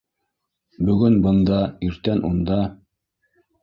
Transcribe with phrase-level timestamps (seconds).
[0.87, 2.61] Бөгөн бында, иртән унда